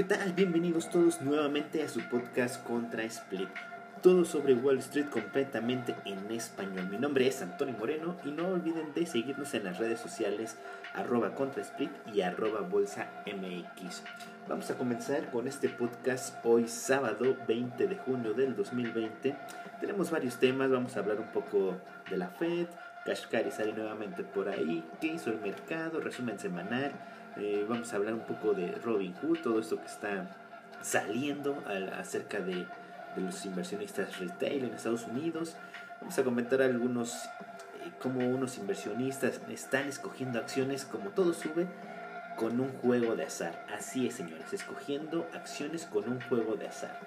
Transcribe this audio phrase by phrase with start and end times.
[0.00, 0.32] ¿Qué tal?
[0.32, 3.50] Bienvenidos todos nuevamente a su podcast Contra Split.
[4.02, 6.88] Todo sobre Wall Street completamente en español.
[6.90, 10.56] Mi nombre es Antonio Moreno y no olviden de seguirnos en las redes sociales
[10.94, 14.02] arroba Contra Split y arroba Bolsa MX.
[14.48, 19.36] Vamos a comenzar con este podcast hoy sábado 20 de junio del 2020.
[19.82, 21.76] Tenemos varios temas, vamos a hablar un poco
[22.08, 22.68] de la Fed,
[23.04, 26.92] Kashkari sale nuevamente por ahí, qué hizo el mercado, resumen semanal,
[27.40, 30.36] eh, vamos a hablar un poco de Robin Hood, todo esto que está
[30.82, 31.62] saliendo
[31.98, 32.66] acerca de,
[33.16, 35.56] de, los inversionistas retail en Estados Unidos.
[36.00, 41.66] Vamos a comentar algunos, eh, cómo unos inversionistas están escogiendo acciones, como todo sube,
[42.36, 43.66] con un juego de azar.
[43.74, 46.98] Así es, señores, escogiendo acciones con un juego de azar.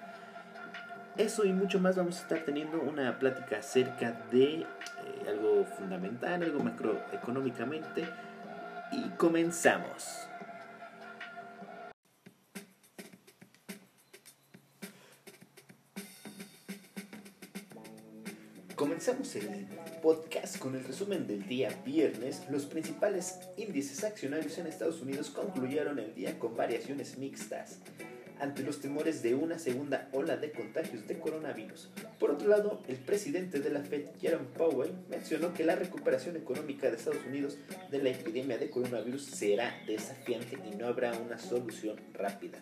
[1.15, 4.65] Eso y mucho más vamos a estar teniendo una plática acerca de eh,
[5.27, 8.07] algo fundamental, algo macroeconómicamente
[8.93, 10.27] y comenzamos.
[18.75, 19.67] Comenzamos el
[20.01, 22.43] podcast con el resumen del día viernes.
[22.49, 27.79] Los principales índices accionarios en Estados Unidos concluyeron el día con variaciones mixtas
[28.39, 31.89] ante los temores de una segunda ola de contagios de coronavirus.
[32.19, 36.89] Por otro lado, el presidente de la Fed, Jerome Powell, mencionó que la recuperación económica
[36.89, 37.57] de Estados Unidos
[37.91, 42.59] de la epidemia de coronavirus será desafiante y no habrá una solución rápida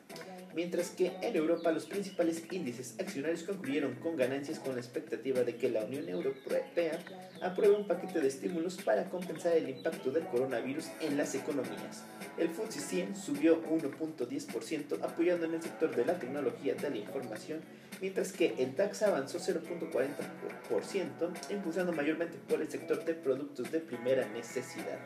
[0.55, 5.55] mientras que en Europa los principales índices accionarios concluyeron con ganancias con la expectativa de
[5.55, 6.99] que la Unión Europea
[7.41, 12.03] apruebe un paquete de estímulos para compensar el impacto del coronavirus en las economías.
[12.37, 17.61] El FTSE 100 subió 1.10% apoyando en el sector de la tecnología de la información,
[17.99, 24.27] mientras que el DAX avanzó 0.40%, impulsado mayormente por el sector de productos de primera
[24.29, 24.99] necesidad.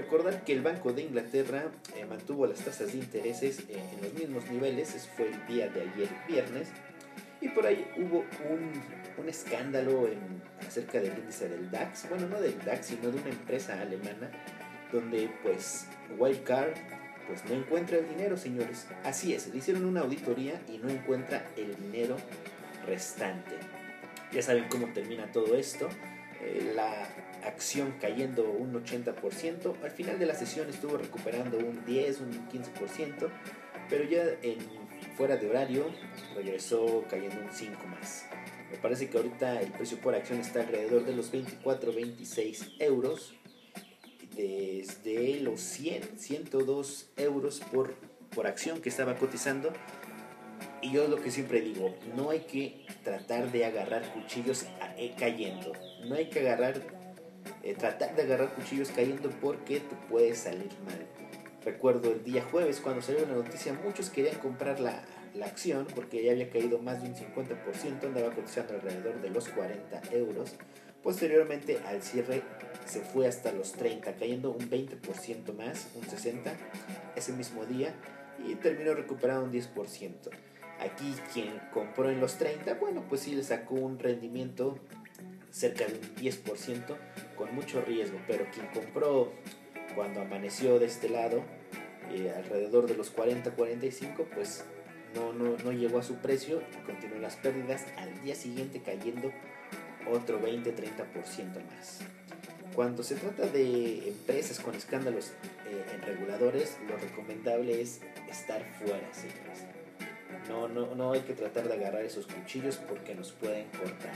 [0.00, 4.14] Recordar que el Banco de Inglaterra eh, mantuvo las tasas de intereses eh, en los
[4.14, 6.68] mismos niveles, fue el día de ayer viernes,
[7.42, 8.72] y por ahí hubo un,
[9.18, 10.18] un escándalo en,
[10.66, 14.30] acerca del índice del DAX, bueno, no del DAX, sino de una empresa alemana,
[14.90, 15.86] donde pues
[16.18, 16.72] Wildcard
[17.26, 18.86] pues no encuentra el dinero, señores.
[19.04, 22.16] Así es, le hicieron una auditoría y no encuentra el dinero
[22.86, 23.56] restante.
[24.32, 25.90] Ya saben cómo termina todo esto.
[26.40, 27.06] Eh, la
[27.44, 29.82] acción cayendo un 80%.
[29.82, 33.28] Al final de la sesión estuvo recuperando un 10, un 15%,
[33.88, 34.58] pero ya en,
[35.16, 35.86] fuera de horario
[36.34, 38.26] regresó cayendo un 5 más.
[38.70, 43.34] Me parece que ahorita el precio por acción está alrededor de los 24, 26 euros.
[44.36, 47.94] Desde los 100, 102 euros por,
[48.34, 49.72] por acción que estaba cotizando.
[50.82, 54.64] Y yo lo que siempre digo, no hay que tratar de agarrar cuchillos
[54.96, 55.72] eh, cayendo.
[56.06, 56.80] No hay que agarrar
[57.70, 61.06] eh, tratar de agarrar cuchillos cayendo porque te puede salir mal.
[61.64, 65.02] Recuerdo el día jueves cuando salió la noticia, muchos querían comprar la,
[65.34, 69.48] la acción porque ya había caído más de un 50%, andaba cotizando alrededor de los
[69.48, 70.54] 40 euros.
[71.02, 72.42] Posteriormente al cierre
[72.86, 76.52] se fue hasta los 30, cayendo un 20% más, un 60%
[77.16, 77.94] ese mismo día
[78.46, 80.30] y terminó recuperando un 10%.
[80.80, 84.78] Aquí quien compró en los 30, bueno, pues sí le sacó un rendimiento
[85.50, 86.96] cerca de un 10%
[87.36, 89.32] con mucho riesgo, pero quien compró
[89.94, 91.42] cuando amaneció de este lado,
[92.12, 94.64] eh, alrededor de los 40-45, pues
[95.14, 99.32] no, no, no, llegó a su precio y continuó las pérdidas, al día siguiente cayendo
[100.10, 102.00] otro 20-30% más.
[102.74, 105.32] Cuando se trata de empresas con escándalos
[105.68, 108.00] eh, en reguladores, lo recomendable es
[108.30, 109.66] estar fuera, señores.
[110.48, 114.12] No, no, no hay que tratar de agarrar esos cuchillos porque nos pueden cortar.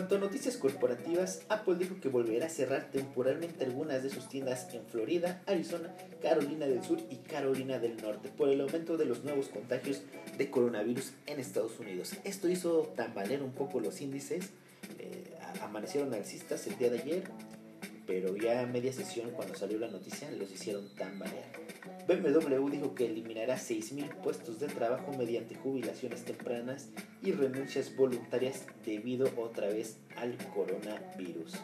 [0.00, 4.72] Cuanto a noticias corporativas, Apple dijo que volverá a cerrar temporalmente algunas de sus tiendas
[4.72, 9.24] en Florida, Arizona, Carolina del Sur y Carolina del Norte por el aumento de los
[9.24, 10.00] nuevos contagios
[10.38, 12.14] de coronavirus en Estados Unidos.
[12.24, 14.48] Esto hizo tambalear un poco los índices,
[14.98, 17.24] eh, amanecieron alcistas el día de ayer,
[18.10, 21.46] pero ya a media sesión cuando salió la noticia los hicieron tambalear.
[22.08, 26.88] BMW dijo que eliminará 6.000 puestos de trabajo mediante jubilaciones tempranas
[27.22, 31.54] y renuncias voluntarias debido otra vez al coronavirus.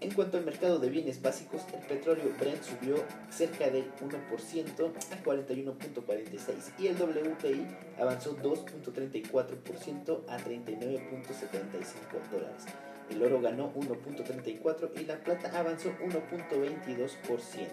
[0.00, 5.22] En cuanto al mercado de bienes básicos, el petróleo Brent subió cerca del 1% a
[5.22, 7.66] 41.46 y el WTI
[8.00, 12.64] avanzó 2.34% a 39.75 dólares.
[13.10, 17.68] El oro ganó 1.34 y la plata avanzó 1.22%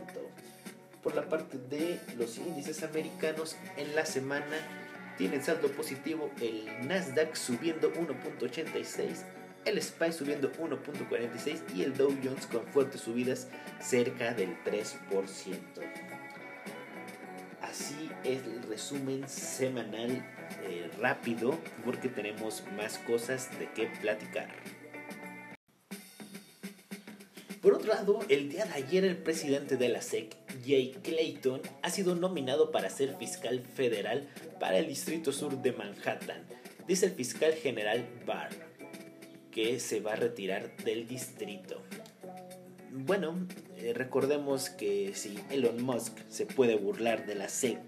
[1.01, 4.57] por la parte de los índices americanos en la semana
[5.17, 9.23] tienen saldo positivo el Nasdaq subiendo 1.86
[9.65, 13.47] el SPY subiendo 1.46 y el Dow Jones con fuertes subidas
[13.81, 14.95] cerca del 3%.
[17.61, 20.25] Así es el resumen semanal
[20.63, 24.47] eh, rápido porque tenemos más cosas de qué platicar.
[28.29, 32.89] El día de ayer el presidente de la SEC, Jay Clayton, ha sido nominado para
[32.89, 34.27] ser fiscal federal
[34.59, 36.45] para el Distrito Sur de Manhattan,
[36.87, 38.51] dice el fiscal general Barr,
[39.49, 41.81] que se va a retirar del distrito.
[42.91, 43.47] Bueno,
[43.77, 47.79] eh, recordemos que si Elon Musk se puede burlar de la SEC,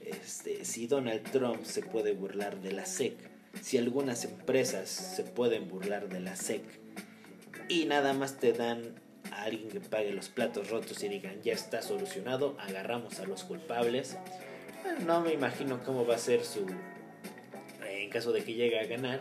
[0.00, 3.14] este, si Donald Trump se puede burlar de la SEC,
[3.60, 6.62] si algunas empresas se pueden burlar de la SEC,
[7.68, 11.52] y nada más te dan a alguien que pague los platos rotos y digan ya
[11.52, 14.16] está solucionado, agarramos a los culpables.
[15.06, 16.66] No me imagino cómo va a ser su,
[17.86, 19.20] en caso de que llegue a ganar,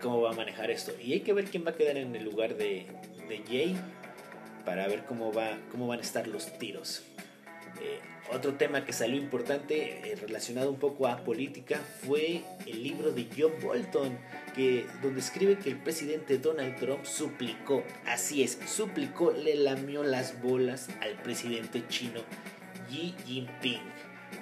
[0.00, 0.92] cómo va a manejar esto.
[1.00, 2.86] Y hay que ver quién va a quedar en el lugar de,
[3.28, 3.76] de Jay
[4.64, 7.02] para ver cómo, va, cómo van a estar los tiros.
[7.80, 8.00] Eh,
[8.32, 13.26] otro tema que salió importante eh, relacionado un poco a política fue el libro de
[13.36, 14.18] John Bolton,
[14.54, 20.40] que, donde escribe que el presidente Donald Trump suplicó, así es, suplicó, le lamió las
[20.42, 22.20] bolas al presidente chino
[22.88, 23.80] Xi Jinping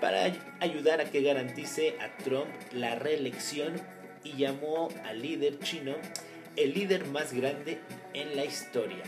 [0.01, 3.75] para ayudar a que garantice a Trump la reelección
[4.23, 5.95] y llamó al líder chino
[6.57, 7.79] el líder más grande
[8.13, 9.03] en la historia.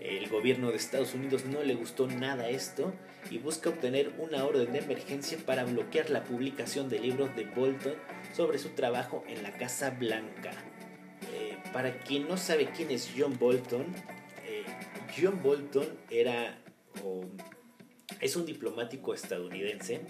[0.00, 2.92] El gobierno de Estados Unidos no le gustó nada esto
[3.30, 7.94] y busca obtener una orden de emergencia para bloquear la publicación de libros de Bolton
[8.34, 10.52] sobre su trabajo en la Casa Blanca.
[11.32, 13.86] Eh, para quien no sabe quién es John Bolton,
[14.46, 14.64] eh,
[15.18, 16.58] John Bolton era
[18.20, 20.00] es un diplomático estadounidense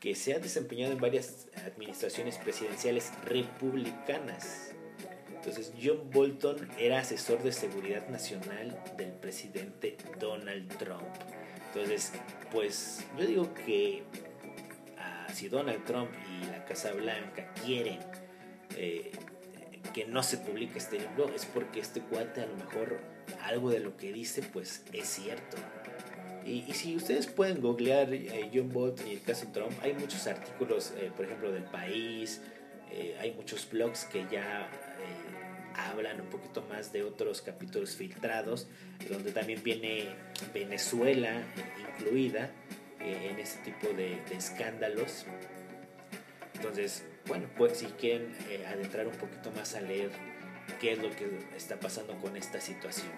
[0.00, 4.72] que se ha desempeñado en varias administraciones presidenciales republicanas.
[5.34, 11.06] Entonces John Bolton era asesor de seguridad nacional del presidente Donald Trump.
[11.76, 12.10] Entonces,
[12.50, 14.02] pues yo digo que
[14.96, 17.98] ah, si Donald Trump y la Casa Blanca quieren
[18.76, 19.12] eh,
[19.92, 22.98] que no se publique este libro, es porque este cuate a lo mejor
[23.42, 25.58] algo de lo que dice pues es cierto.
[26.46, 30.94] Y, si ustedes pueden googlear eh, John Bolton y el caso Trump, hay muchos artículos,
[30.96, 32.40] eh, por ejemplo, del país,
[33.20, 34.70] hay muchos blogs que ya
[35.76, 38.66] hablan un poquito más de otros capítulos filtrados,
[39.08, 40.08] donde también viene
[40.52, 41.42] Venezuela
[41.98, 42.50] incluida
[43.00, 45.26] eh, en ese tipo de, escándalos.
[46.54, 50.10] Entonces, bueno, pues si quieren eh, adentrar un poquito más a leer
[50.80, 53.12] qué es lo que está pasando con esta situación.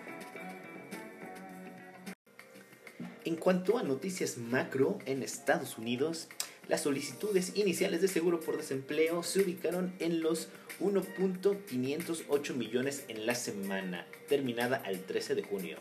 [3.24, 6.28] En cuanto a noticias macro en Estados Unidos,
[6.68, 10.48] las solicitudes iniciales de seguro por desempleo se ubicaron en los
[10.80, 15.78] 1.508 millones en la semana, terminada al 13 de junio.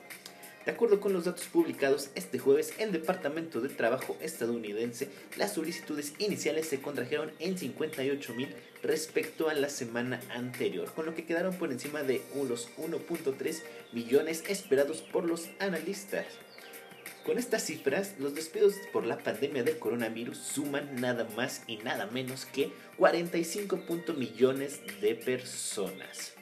[0.65, 5.07] De acuerdo con los datos publicados este jueves, el Departamento de Trabajo estadounidense,
[5.37, 8.53] las solicitudes iniciales se contrajeron en 58 mil
[8.83, 13.61] respecto a la semana anterior, con lo que quedaron por encima de los 1.3
[13.93, 16.25] millones esperados por los analistas.
[17.25, 22.07] Con estas cifras, los despidos por la pandemia del coronavirus suman nada más y nada
[22.07, 23.79] menos que 45
[24.15, 26.33] millones de personas.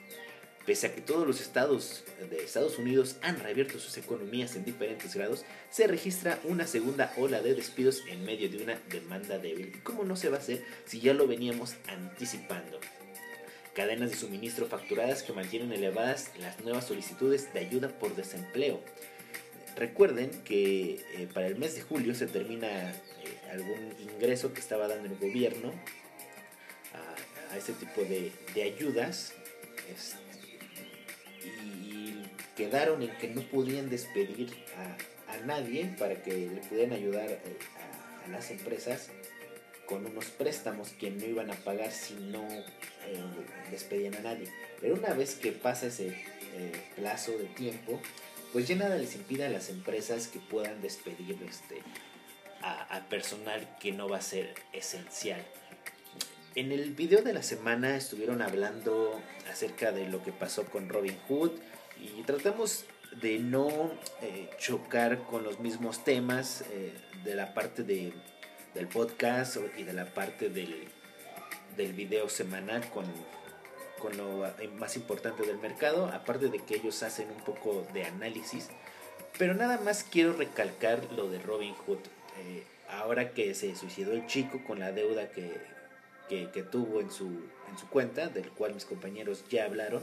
[0.64, 5.14] Pese a que todos los estados de Estados Unidos han reabierto sus economías en diferentes
[5.14, 9.80] grados, se registra una segunda ola de despidos en medio de una demanda débil.
[9.84, 12.80] ¿Cómo no se va a hacer si ya lo veníamos anticipando?
[13.74, 18.80] Cadenas de suministro facturadas que mantienen elevadas las nuevas solicitudes de ayuda por desempleo
[19.76, 22.94] Recuerden que eh, para el mes de julio se termina eh,
[23.52, 25.70] algún ingreso que estaba dando el gobierno
[26.94, 29.34] a, a ese tipo de, ayudas
[29.94, 30.18] este,
[31.44, 32.22] y
[32.56, 34.96] quedaron en que no podían despedir a,
[35.44, 37.40] nadie para que le pudieran ayudar eh,
[38.24, 39.10] a, las empresas
[39.84, 42.48] con unos préstamos que no iban a pagar si no
[43.70, 44.48] despedían a nadie.
[44.80, 46.16] Pero una vez que pasa ese
[46.96, 48.00] plazo de tiempo,
[48.56, 51.82] pues ya nada les impide a las empresas que puedan despedir este,
[52.62, 55.44] a, personal que no va a ser esencial.
[56.54, 59.20] En el video de la semana estuvieron hablando
[59.52, 61.50] acerca de lo que pasó con Robin Hood
[62.00, 62.86] y tratamos
[63.20, 66.94] de no eh, chocar con los mismos temas eh,
[67.24, 68.14] de la parte de,
[68.72, 70.88] del podcast y de la parte del,
[71.76, 73.04] del video semanal con
[74.00, 74.46] con lo
[74.78, 78.68] más importante del mercado, aparte de que ellos hacen un poco de análisis.
[79.38, 81.98] Pero nada más quiero recalcar lo de Robin Hood.
[82.38, 85.50] Eh, ahora que se suicidó el chico con la deuda que,
[86.28, 87.26] que, tuvo en su,
[87.70, 90.02] en su cuenta, del cual mis compañeros ya hablaron.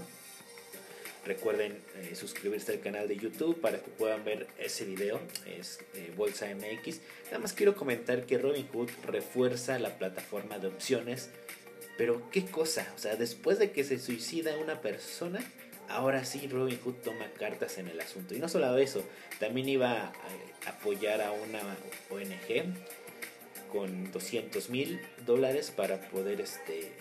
[1.25, 6.11] Recuerden eh, suscribirse al canal de YouTube para que puedan ver ese video, es eh,
[6.17, 6.99] Bolsa MX.
[7.27, 11.29] Nada más quiero comentar que Robinhood refuerza la plataforma de opciones,
[11.97, 15.43] pero qué cosa, o sea, después de que se suicida una persona,
[15.89, 18.33] ahora sí Robinhood toma cartas en el asunto.
[18.33, 19.03] Y no solo eso,
[19.39, 20.13] también iba a
[20.67, 21.59] apoyar a una
[22.09, 22.73] ONG
[23.71, 26.91] con 200 mil dólares para poder este,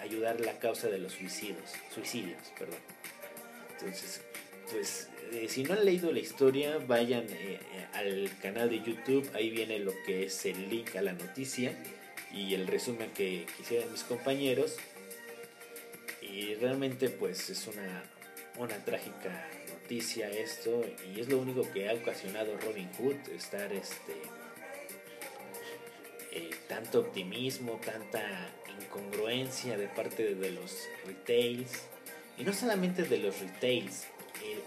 [0.00, 1.70] ayudar la causa de los suicidios.
[1.94, 2.80] suicidios perdón.
[3.72, 4.22] Entonces,
[4.70, 7.58] pues eh, si no han leído la historia, vayan eh,
[7.94, 11.76] al canal de YouTube, ahí viene lo que es el link a la noticia
[12.32, 14.76] y el resumen que quisieran mis compañeros.
[16.20, 18.04] Y realmente pues es una,
[18.58, 24.14] una trágica noticia esto y es lo único que ha ocasionado Robin Hood, estar este
[26.68, 28.48] tanto optimismo, tanta
[28.80, 31.82] incongruencia de parte de los retails
[32.38, 34.06] y no solamente de los retails,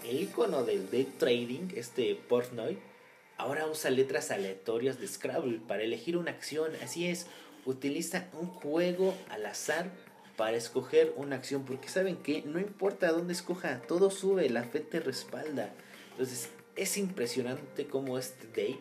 [0.04, 2.78] el, icono del day trading, este Portnoy,
[3.36, 6.72] ahora usa letras aleatorias de Scrabble para elegir una acción.
[6.82, 7.26] Así es,
[7.66, 9.90] utiliza un juego al azar
[10.36, 11.64] para escoger una acción.
[11.64, 15.74] Porque saben que no importa dónde escoja, todo sube, la fe te respalda.
[16.12, 18.80] Entonces es impresionante cómo este date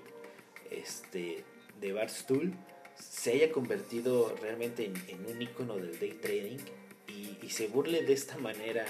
[0.69, 1.43] este,
[1.79, 2.53] de Barstool
[2.99, 6.59] se haya convertido realmente en, un icono del day trading
[7.07, 8.85] y, se burle de esta manera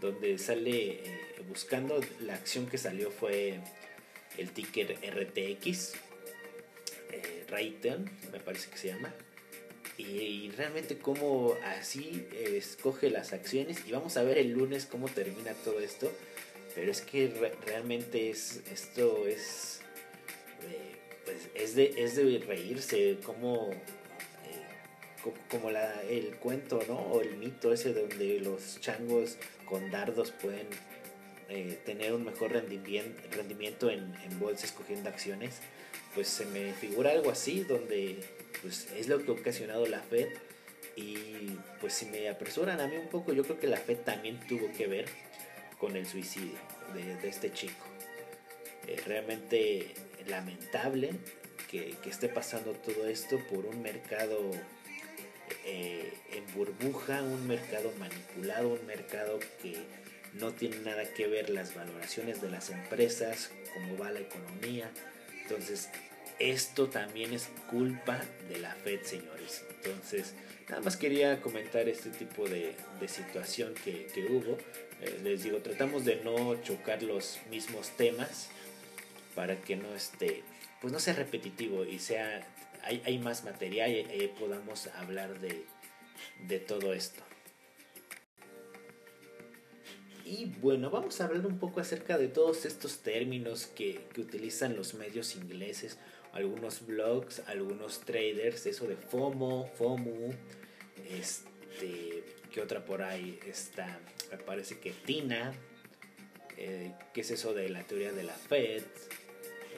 [0.00, 3.60] donde sale eh, buscando la acción que salió fue
[4.36, 5.92] el ticker RTX
[7.12, 9.14] eh, Raytheon me parece que se llama
[10.00, 15.08] y, realmente como así eh, escoge las acciones y vamos a ver el lunes cómo
[15.08, 16.10] termina todo esto
[16.74, 17.32] pero es que
[17.66, 19.80] realmente es esto es
[20.68, 23.70] eh, pues es de, es de reírse como
[25.50, 26.98] como la, el cuento, ¿no?
[26.98, 30.66] O el mito ese donde los changos con dardos pueden
[31.48, 35.58] eh, tener un mejor rendimiento en, en bolsa escogiendo acciones.
[36.14, 38.20] Pues se me figura algo así, donde
[38.62, 40.28] pues es lo que ha ocasionado la Fed.
[40.96, 44.40] Y pues si me apresuran a mí un poco, yo creo que la Fed también
[44.48, 45.06] tuvo que ver
[45.78, 46.58] con el suicidio
[46.94, 47.86] de, este chico.
[48.86, 49.94] Es realmente
[50.26, 51.12] lamentable
[51.70, 54.50] que, que esté pasando todo esto por un mercado
[55.64, 59.76] eh, en burbuja, un mercado manipulado, un mercado que
[60.34, 64.90] no tiene nada que ver las valoraciones de las empresas, cómo va la economía.
[65.42, 65.88] Entonces,
[66.40, 69.64] esto también es culpa de la Fed, señores.
[69.76, 70.34] Entonces,
[70.68, 72.74] nada más quería comentar este tipo de,
[73.06, 74.58] situación que, hubo.
[75.00, 78.48] Eh, les digo, tratamos de no chocar los mismos temas
[79.34, 80.42] para que no esté,
[80.80, 82.46] pues no sea repetitivo y sea
[82.82, 87.22] hay, más material y eh, podamos hablar de, todo esto.
[90.24, 94.94] Y bueno, vamos a hablar un poco acerca de todos estos términos que, utilizan los
[94.94, 95.98] medios ingleses,
[96.32, 100.34] algunos blogs, algunos traders, eso de FOMO, FOMO,
[101.10, 103.98] este, ¿qué otra por ahí está?
[104.30, 105.52] Me parece que TINA,
[106.56, 108.84] eh, ¿qué es eso de la teoría de la FED?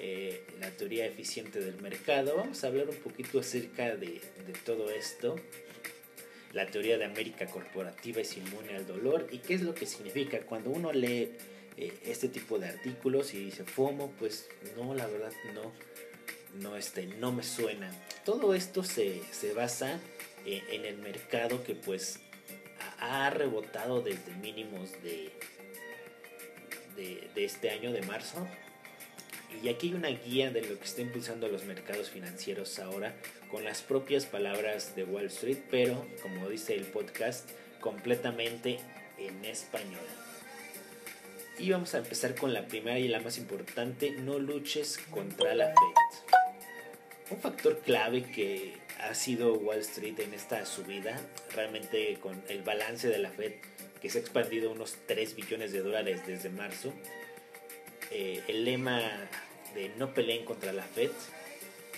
[0.05, 2.37] Eh, la teoría eficiente del mercado.
[2.37, 4.21] Vamos a hablar un poquito acerca de,
[4.65, 5.37] todo esto.
[6.53, 10.41] La teoría de América corporativa es inmune al dolor y qué es lo que significa
[10.41, 11.31] cuando uno lee
[11.77, 15.73] eh, este tipo de artículos y dice FOMO, pues no, la verdad no,
[16.55, 17.91] no, este, no me suena.
[18.25, 19.23] Todo esto se,
[19.55, 20.01] basa
[20.47, 22.21] eh, en el mercado que pues
[22.99, 25.33] ha rebotado desde mínimos de,
[26.97, 28.47] de, de este año de marzo
[29.61, 33.15] y aquí hay una guía de lo que está impulsando los mercados financieros ahora
[33.51, 38.79] con las propias palabras de Wall Street, pero como dice el podcast, completamente
[39.19, 40.07] en español.
[41.59, 45.67] Y vamos a empezar con la primera y la más importante, no luches contra la
[45.67, 46.42] Fed.
[47.33, 51.19] Un factor clave que ha sido Wall Street en esta subida,
[51.55, 53.55] realmente con el balance de la Fed
[54.03, 56.93] que se ha expandido unos 3 billones de dólares desde marzo,
[58.11, 59.01] eh, el lema
[59.75, 61.11] de no peleen contra la Fed,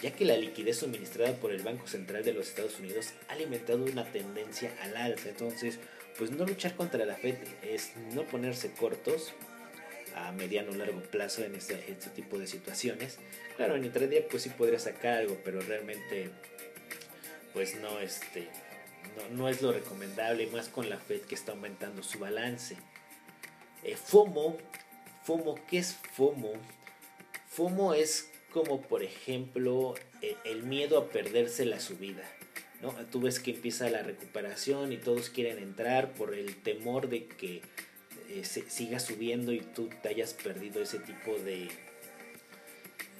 [0.03, 3.85] ya que la liquidez suministrada por el Banco Central de los Estados Unidos ha alimentado
[3.85, 5.31] una tendencia al alza.
[5.31, 5.81] Entonces,
[6.17, 9.35] pues no luchar contra la Fed es no ponerse cortos
[10.15, 13.19] a mediano o largo plazo en este, este tipo de situaciones.
[13.57, 16.31] Claro, en intradía pues sí podría sacar algo, pero realmente
[17.53, 18.49] pues no, este,
[19.17, 22.77] no, no es lo recomendable, más con la Fed que está aumentando su balance.
[23.83, 24.59] Eh, FOMO
[25.25, 26.53] FOMO, ¿qué es FOMO?
[27.49, 32.25] FOMO es como por ejemplo e, el miedo a perderse la subida.
[32.83, 32.93] ¿no?
[33.11, 37.63] Tú ves que empieza la recuperación y todos quieren entrar por el temor de que
[38.35, 41.69] eh, se, siga subiendo y tú te hayas perdido ese tipo de,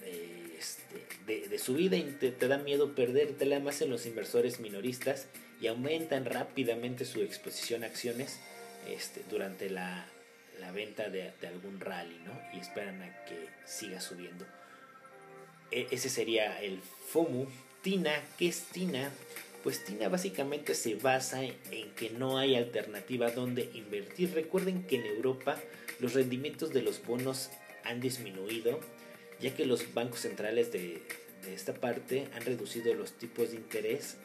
[0.01, 5.27] de, este, de, subida y te, da miedo perdértela más en los inversores minoristas
[5.61, 8.41] y aumentan rápidamente su exposición a acciones
[8.89, 10.07] este, durante la,
[10.61, 12.33] la venta de, de, algún rally ¿no?
[12.53, 14.45] y esperan a que siga subiendo.
[15.71, 17.47] E, ese sería el FOMU.
[17.83, 19.13] TINA, ¿qué es TINA?
[19.65, 24.35] Pues TINA básicamente se basa en que no hay alternativa donde invertir.
[24.35, 25.59] Recuerden que en Europa
[26.01, 27.49] los rendimientos de los bonos
[27.83, 28.79] han disminuido,
[29.41, 31.01] ya que los bancos centrales de,
[31.47, 34.19] esta parte han reducido los tipos de interés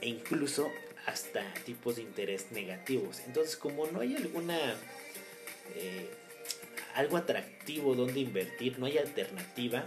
[0.00, 0.70] e incluso
[1.04, 3.20] hasta tipos de interés negativos.
[3.26, 4.56] Entonces, como no hay alguna
[5.76, 6.08] eh,
[6.94, 9.86] algo atractivo donde invertir, no hay alternativa,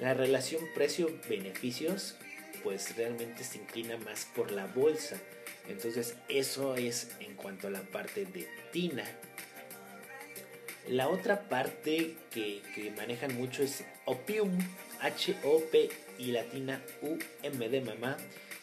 [0.00, 2.16] la relación precio-beneficios
[2.64, 5.20] pues realmente se inclina más por la bolsa.
[5.68, 9.04] Entonces eso es en cuanto a la parte de Tina.
[10.88, 12.62] La otra parte que,
[12.96, 14.58] manejan mucho es Opium,
[15.00, 18.16] H-O-P y latina U-M de mamá,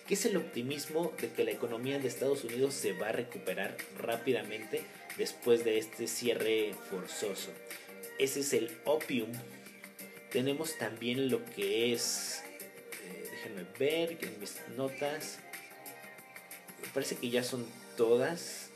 [0.08, 3.76] que es el optimismo de que la economía de Estados Unidos se va a recuperar
[3.98, 4.82] rápidamente
[5.18, 7.52] después de este cierre forzoso.
[8.20, 9.32] Ese es el Opium.
[10.32, 12.44] Tenemos también lo que es
[13.42, 15.40] déjenme ver en mis notas.
[16.94, 17.66] Parece que ya son
[17.98, 18.70] todas.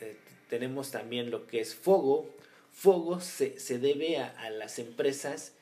[0.00, 0.16] Eh,
[0.48, 2.28] tenemos también lo que es Fogo.
[2.72, 5.52] Fogo se, debe a, las empresas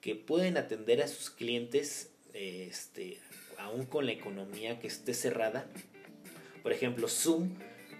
[0.00, 3.18] que pueden atender a sus clientes este,
[3.58, 5.66] aún con la economía que esté cerrada.
[6.62, 7.50] Por ejemplo, Zoom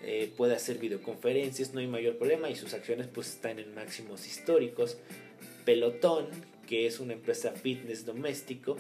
[0.03, 4.27] eh, puede hacer videoconferencias, no hay mayor problema y sus acciones pues están en máximos
[4.27, 4.97] históricos.
[5.65, 6.29] Pelotón,
[6.67, 8.77] que es una empresa fitness doméstico,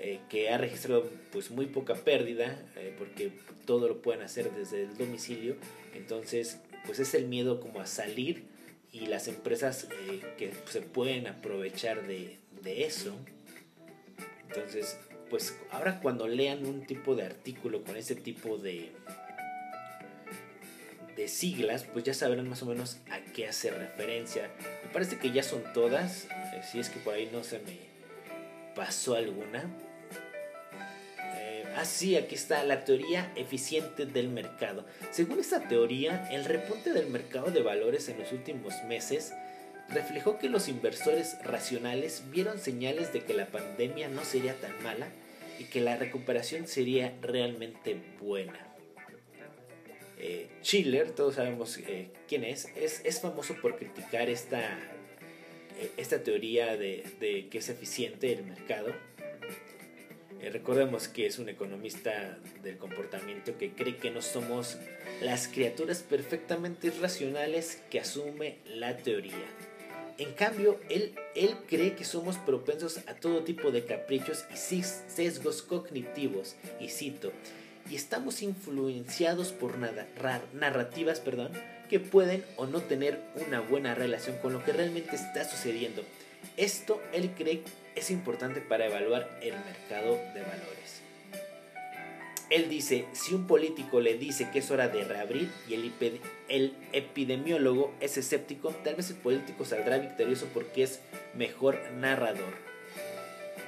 [0.00, 3.32] eh, que ha registrado pues muy poca pérdida eh, porque
[3.66, 5.56] todo lo pueden hacer desde el domicilio.
[5.92, 8.44] Entonces pues es el miedo como a salir
[8.92, 13.16] y las empresas eh, que se pueden aprovechar de, de eso.
[14.46, 18.92] Entonces pues ahora cuando lean un tipo de artículo con ese tipo de
[21.16, 24.48] de siglas pues ya sabrán más o menos a qué hace referencia.
[24.84, 26.28] Me parece que ya son todas
[26.70, 27.88] si es que por ahí no se me
[28.76, 29.68] pasó alguna
[31.78, 34.84] Así, aquí está la teoría eficiente del mercado.
[35.12, 39.32] Según esta teoría, el repunte del mercado de valores en los últimos meses
[39.88, 45.06] reflejó que los inversores racionales vieron señales de que la pandemia no sería tan mala
[45.60, 48.58] y que la recuperación sería realmente buena.
[50.18, 54.80] Eh, Schiller, todos sabemos eh, quién es, es, famoso por criticar esta,
[55.78, 58.92] eh, esta teoría de, de que es eficiente el mercado
[60.40, 64.78] eh, recordemos que es un economista del comportamiento que cree que no somos
[65.20, 69.46] las criaturas perfectamente racionales que asume la teoría.
[70.18, 75.62] En cambio, él, él cree que somos propensos a todo tipo de caprichos y sesgos
[75.62, 77.32] cognitivos, y cito,
[77.90, 79.76] y estamos influenciados por
[80.52, 81.52] narrativas perdón,
[81.88, 86.02] que pueden o no tener una buena relación con lo que realmente está sucediendo.
[86.56, 87.62] Esto él cree
[87.98, 91.02] es importante para evaluar el mercado de valores.
[92.48, 95.92] Él dice, si un político le dice que es hora de reabrir y el,
[96.48, 101.00] el epidemiólogo es escéptico, tal vez el político saldrá victorioso porque es
[101.34, 102.54] mejor narrador.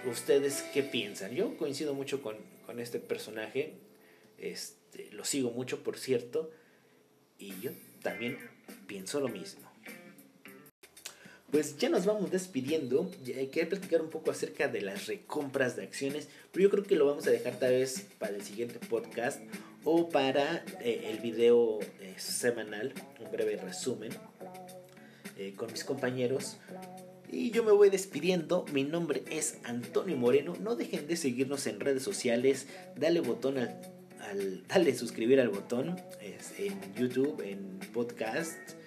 [0.07, 1.35] ¿Ustedes qué piensan?
[1.35, 3.75] Yo coincido mucho con, con este personaje,
[4.39, 6.51] este, lo sigo mucho por cierto,
[7.39, 8.39] y yo también
[8.87, 9.70] pienso lo mismo
[11.51, 13.11] pues ya nos vamos despidiendo.
[13.25, 17.07] Quería platicar un poco acerca de las recompras de acciones, pero yo creo que lo
[17.07, 19.41] vamos a dejar tal vez para el siguiente podcast
[19.85, 24.13] o para eh, el video eh, semanal, un breve resumen
[25.37, 26.57] eh, con mis compañeros.
[27.29, 28.65] Y yo me voy despidiendo.
[28.73, 30.55] Mi nombre es Antonio Moreno.
[30.61, 32.67] No dejen de seguirnos en redes sociales.
[32.97, 35.97] Dale botón al, dale suscribir al botón
[36.59, 38.80] en YouTube, en podcast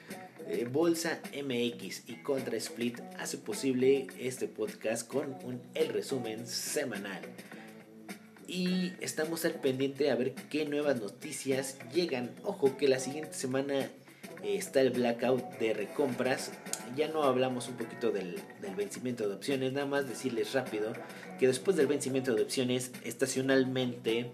[0.48, 7.22] eh, Bolsa MX y Contra Split hace posible este podcast con un, el resumen semanal.
[8.48, 12.32] Y estamos al pendiente a ver qué nuevas noticias llegan.
[12.44, 13.90] Ojo que la siguiente semana
[14.44, 16.52] eh, está el blackout de recompras.
[16.96, 20.94] Ya no hablamos un poquito del, del, vencimiento de opciones, nada más decirles rápido
[21.40, 24.32] que después del vencimiento de opciones, estacionalmente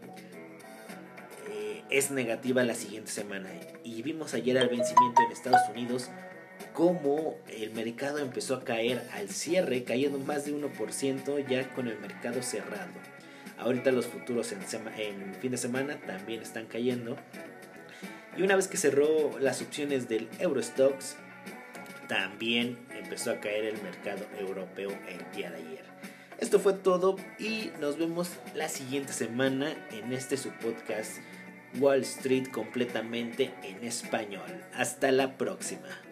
[1.89, 3.49] es negativa la siguiente semana.
[3.83, 6.09] Y vimos ayer al vencimiento en Estados Unidos
[6.73, 11.99] cómo el mercado empezó a caer al cierre, cayendo más de 1% ya con el
[11.99, 12.91] mercado cerrado.
[13.57, 14.59] Ahorita los futuros en,
[14.97, 17.17] en fin de semana también están cayendo.
[18.37, 21.17] Y una vez que cerró las opciones del Eurostox,
[22.07, 25.83] también empezó a caer el mercado europeo el día de ayer.
[26.39, 31.17] Esto fue todo y nos vemos la siguiente semana en este su podcast
[31.77, 34.63] Wall Street completamente en español.
[34.73, 36.08] Hasta la próxima.